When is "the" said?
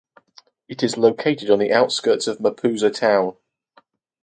1.59-1.71